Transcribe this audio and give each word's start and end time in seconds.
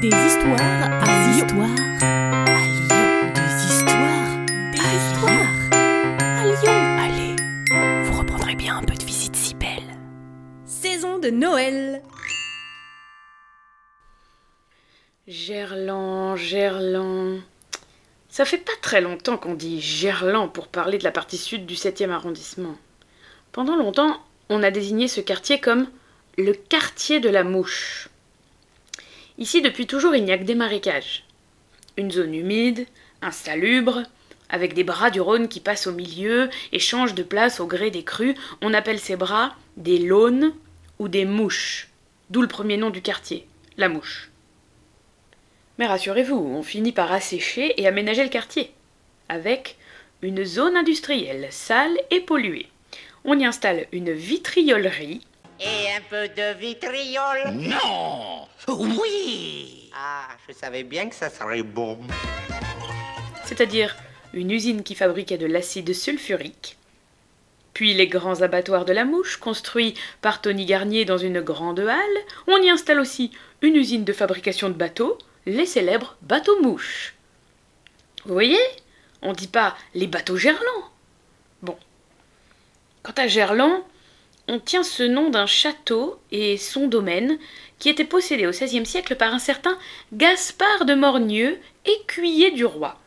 Des 0.00 0.08
histoires 0.08 0.58
à 0.58 1.04
Des 1.04 1.34
Lyon. 1.34 1.46
histoires 1.46 1.70
à 2.00 2.64
Lyon. 2.64 3.32
Des 3.34 3.64
histoires 3.66 4.46
Des 4.72 4.80
à 4.80 4.94
histoires 4.96 5.52
à 6.22 6.44
Lyon. 6.46 6.78
Allez, 6.98 7.36
vous 8.04 8.18
reprendrez 8.18 8.54
bien 8.54 8.78
un 8.78 8.82
peu 8.82 8.94
de 8.94 9.04
visite 9.04 9.36
si 9.36 9.54
belle. 9.56 9.98
Saison 10.64 11.18
de 11.18 11.28
Noël. 11.28 12.02
Gerland, 15.28 16.36
Gerland. 16.36 17.42
Ça 18.30 18.46
fait 18.46 18.56
pas 18.56 18.72
très 18.80 19.02
longtemps 19.02 19.36
qu'on 19.36 19.52
dit 19.52 19.82
Gerland 19.82 20.50
pour 20.50 20.68
parler 20.68 20.96
de 20.96 21.04
la 21.04 21.12
partie 21.12 21.36
sud 21.36 21.66
du 21.66 21.74
7e 21.74 22.08
arrondissement. 22.08 22.76
Pendant 23.52 23.76
longtemps, 23.76 24.16
on 24.48 24.62
a 24.62 24.70
désigné 24.70 25.08
ce 25.08 25.20
quartier 25.20 25.60
comme 25.60 25.88
le 26.38 26.54
quartier 26.54 27.20
de 27.20 27.28
la 27.28 27.44
mouche. 27.44 28.08
Ici, 29.40 29.62
depuis 29.62 29.86
toujours, 29.86 30.14
il 30.14 30.24
n'y 30.24 30.32
a 30.32 30.38
que 30.38 30.44
des 30.44 30.54
marécages. 30.54 31.24
Une 31.96 32.10
zone 32.10 32.34
humide, 32.34 32.86
insalubre, 33.22 34.02
avec 34.50 34.74
des 34.74 34.84
bras 34.84 35.10
du 35.10 35.20
Rhône 35.20 35.48
qui 35.48 35.60
passent 35.60 35.86
au 35.86 35.92
milieu 35.92 36.50
et 36.72 36.78
changent 36.78 37.14
de 37.14 37.22
place 37.22 37.58
au 37.58 37.66
gré 37.66 37.90
des 37.90 38.04
crues. 38.04 38.34
On 38.60 38.74
appelle 38.74 39.00
ces 39.00 39.16
bras 39.16 39.54
des 39.78 39.98
launes 39.98 40.52
ou 40.98 41.08
des 41.08 41.24
mouches, 41.24 41.88
d'où 42.28 42.42
le 42.42 42.48
premier 42.48 42.76
nom 42.76 42.90
du 42.90 43.00
quartier, 43.00 43.46
la 43.78 43.88
mouche. 43.88 44.30
Mais 45.78 45.86
rassurez-vous, 45.86 46.36
on 46.36 46.62
finit 46.62 46.92
par 46.92 47.10
assécher 47.10 47.80
et 47.80 47.86
aménager 47.86 48.22
le 48.22 48.28
quartier, 48.28 48.70
avec 49.30 49.78
une 50.20 50.44
zone 50.44 50.76
industrielle 50.76 51.48
sale 51.50 51.96
et 52.10 52.20
polluée. 52.20 52.68
On 53.24 53.38
y 53.38 53.46
installe 53.46 53.86
une 53.92 54.12
vitriolerie, 54.12 55.22
Et 55.60 55.92
un 55.94 56.00
peu 56.08 56.28
de 56.28 56.54
vitriol. 56.58 57.50
Non 57.52 58.48
Oui 58.68 59.90
Ah, 59.94 60.28
je 60.48 60.54
savais 60.54 60.82
bien 60.84 61.08
que 61.08 61.14
ça 61.14 61.28
serait 61.30 61.62
bon. 61.62 61.98
c'est-à-dire 63.44 63.96
une 64.32 64.50
usine 64.52 64.82
qui 64.82 64.94
fabriquait 64.94 65.38
de 65.38 65.46
l'acide 65.46 65.92
sulfurique, 65.92 66.78
puis 67.74 67.94
les 67.94 68.06
grands 68.06 68.42
abattoirs 68.42 68.84
de 68.84 68.92
la 68.92 69.04
mouche, 69.04 69.38
construits 69.38 69.94
par 70.22 70.40
Tony 70.40 70.64
Garnier 70.66 71.04
dans 71.04 71.18
une 71.18 71.40
grande 71.40 71.80
halle. 71.80 72.18
On 72.46 72.56
y 72.62 72.70
installe 72.70 73.00
aussi 73.00 73.32
une 73.60 73.74
usine 73.76 74.04
de 74.04 74.12
fabrication 74.12 74.68
de 74.68 74.74
bateaux, 74.74 75.18
les 75.46 75.66
célèbres 75.66 76.16
bateaux 76.22 76.60
mouches. 76.62 77.14
Vous 78.24 78.34
voyez 78.34 78.60
On 79.20 79.32
dit 79.32 79.48
pas 79.48 79.76
les 79.94 80.06
bateaux 80.06 80.36
Gerland. 80.36 80.84
Bon. 81.62 81.76
Quant 83.02 83.14
à 83.16 83.26
Gerland, 83.26 83.82
on 84.48 84.58
tient 84.58 84.82
ce 84.82 85.02
nom 85.02 85.30
d'un 85.30 85.46
château 85.46 86.18
et 86.32 86.56
son 86.56 86.86
domaine 86.86 87.38
qui 87.78 87.88
était 87.88 88.04
possédé 88.04 88.46
au 88.46 88.50
XVIe 88.50 88.86
siècle 88.86 89.16
par 89.16 89.32
un 89.32 89.38
certain 89.38 89.76
Gaspard 90.12 90.84
de 90.84 90.94
Morgneux, 90.94 91.58
écuyer 91.84 92.50
du 92.50 92.64
roi. 92.64 92.98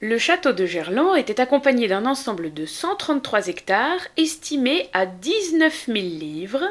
Le 0.00 0.18
château 0.18 0.52
de 0.52 0.66
Gerland 0.66 1.14
était 1.14 1.40
accompagné 1.40 1.86
d'un 1.86 2.06
ensemble 2.06 2.52
de 2.52 2.66
133 2.66 3.46
hectares 3.46 4.00
estimé 4.16 4.88
à 4.92 5.06
19 5.06 5.86
000 5.86 5.98
livres, 5.98 6.64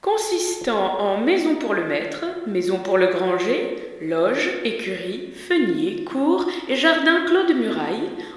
consistant 0.00 0.98
en 0.98 1.18
maison 1.18 1.56
pour 1.56 1.74
le 1.74 1.84
maître, 1.84 2.24
maison 2.46 2.78
pour 2.78 2.96
le 2.96 3.08
granger, 3.08 3.76
loge, 4.00 4.48
écurie, 4.64 5.32
fenier, 5.34 6.04
cour 6.04 6.46
et 6.68 6.76
jardin 6.76 7.26
clos 7.26 7.46
de 7.46 7.52
murailles, 7.52 7.95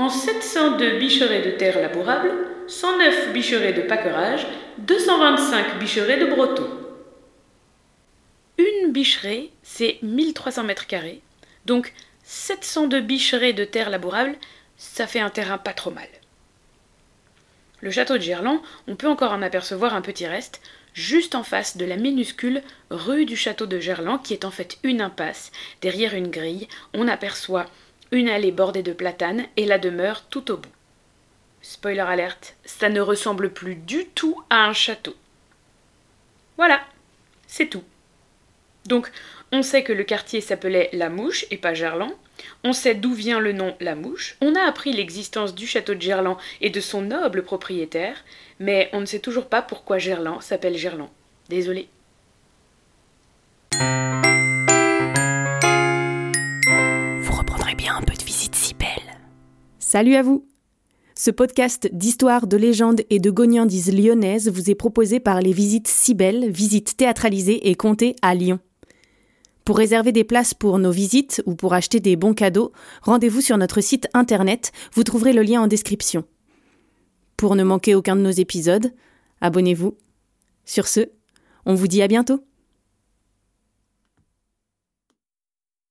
en 0.00 0.08
702 0.08 0.98
bicherets 0.98 1.42
de 1.42 1.50
terre 1.50 1.78
labourable, 1.78 2.32
109 2.68 3.34
bicherets 3.34 3.74
de 3.74 3.82
pâquerage, 3.82 4.46
225 4.78 5.78
bicherets 5.78 6.16
de 6.16 6.24
broton. 6.24 6.66
Une 8.56 8.92
bicheraie, 8.92 9.50
c'est 9.62 9.98
1300 10.00 10.64
mètres 10.64 10.86
carrés, 10.86 11.20
donc 11.66 11.92
702 12.24 13.02
bicherets 13.02 13.52
de 13.52 13.64
terre 13.66 13.90
labourable, 13.90 14.36
ça 14.78 15.06
fait 15.06 15.20
un 15.20 15.28
terrain 15.28 15.58
pas 15.58 15.74
trop 15.74 15.90
mal. 15.90 16.08
Le 17.82 17.90
château 17.90 18.16
de 18.16 18.22
Gerland, 18.22 18.62
on 18.88 18.96
peut 18.96 19.08
encore 19.08 19.32
en 19.32 19.42
apercevoir 19.42 19.94
un 19.94 20.00
petit 20.00 20.26
reste, 20.26 20.62
juste 20.94 21.34
en 21.34 21.42
face 21.42 21.76
de 21.76 21.84
la 21.84 21.96
minuscule 21.96 22.62
rue 22.88 23.26
du 23.26 23.36
château 23.36 23.66
de 23.66 23.78
Gerland, 23.78 24.22
qui 24.22 24.32
est 24.32 24.46
en 24.46 24.50
fait 24.50 24.78
une 24.82 25.02
impasse. 25.02 25.52
Derrière 25.82 26.14
une 26.14 26.30
grille, 26.30 26.68
on 26.94 27.06
aperçoit 27.06 27.66
une 28.12 28.28
allée 28.28 28.52
bordée 28.52 28.82
de 28.82 28.92
platanes 28.92 29.46
et 29.56 29.66
la 29.66 29.78
demeure 29.78 30.24
tout 30.28 30.50
au 30.50 30.56
bout. 30.56 30.70
Spoiler 31.62 32.00
alerte, 32.00 32.56
ça 32.64 32.88
ne 32.88 33.00
ressemble 33.00 33.52
plus 33.52 33.74
du 33.74 34.06
tout 34.06 34.42
à 34.50 34.64
un 34.64 34.72
château. 34.72 35.14
Voilà, 36.56 36.80
c'est 37.46 37.66
tout. 37.66 37.84
Donc, 38.86 39.10
on 39.52 39.62
sait 39.62 39.82
que 39.82 39.92
le 39.92 40.04
quartier 40.04 40.40
s'appelait 40.40 40.90
La 40.92 41.10
Mouche 41.10 41.44
et 41.50 41.56
pas 41.56 41.74
Gerland. 41.74 42.12
On 42.64 42.72
sait 42.72 42.94
d'où 42.94 43.12
vient 43.12 43.40
le 43.40 43.52
nom 43.52 43.76
La 43.80 43.94
Mouche. 43.94 44.36
On 44.40 44.54
a 44.54 44.62
appris 44.62 44.92
l'existence 44.92 45.54
du 45.54 45.66
château 45.66 45.94
de 45.94 46.00
Gerland 46.00 46.38
et 46.60 46.70
de 46.70 46.80
son 46.80 47.02
noble 47.02 47.42
propriétaire, 47.42 48.24
mais 48.58 48.88
on 48.92 49.00
ne 49.00 49.06
sait 49.06 49.18
toujours 49.18 49.48
pas 49.48 49.62
pourquoi 49.62 49.98
Gerland 49.98 50.40
s'appelle 50.40 50.76
Gerland. 50.76 51.10
Désolé. 51.48 51.88
Salut 59.92 60.14
à 60.14 60.22
vous. 60.22 60.46
Ce 61.16 61.32
podcast 61.32 61.88
d'histoire, 61.90 62.46
de 62.46 62.56
légendes 62.56 63.00
et 63.10 63.18
de 63.18 63.28
gognandises 63.28 63.92
lyonnaises 63.92 64.48
vous 64.48 64.70
est 64.70 64.76
proposé 64.76 65.18
par 65.18 65.40
les 65.40 65.52
visites 65.52 65.88
si 65.88 66.14
belles, 66.14 66.48
visites 66.48 66.96
théâtralisées 66.96 67.68
et 67.68 67.74
comptées 67.74 68.14
à 68.22 68.36
Lyon. 68.36 68.60
Pour 69.64 69.76
réserver 69.76 70.12
des 70.12 70.22
places 70.22 70.54
pour 70.54 70.78
nos 70.78 70.92
visites 70.92 71.42
ou 71.44 71.56
pour 71.56 71.74
acheter 71.74 71.98
des 71.98 72.14
bons 72.14 72.34
cadeaux, 72.34 72.70
rendez-vous 73.02 73.40
sur 73.40 73.58
notre 73.58 73.80
site 73.80 74.06
internet, 74.14 74.70
vous 74.92 75.02
trouverez 75.02 75.32
le 75.32 75.42
lien 75.42 75.60
en 75.60 75.66
description. 75.66 76.22
Pour 77.36 77.56
ne 77.56 77.64
manquer 77.64 77.96
aucun 77.96 78.14
de 78.14 78.22
nos 78.22 78.30
épisodes, 78.30 78.92
abonnez-vous. 79.40 79.96
Sur 80.66 80.86
ce, 80.86 81.10
on 81.66 81.74
vous 81.74 81.88
dit 81.88 82.02
à 82.02 82.06
bientôt. 82.06 82.44